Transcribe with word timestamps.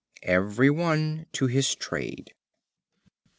Every 0.23 0.71
one 0.71 1.27
to 1.33 1.45
his 1.45 1.75
trade. 1.75 2.33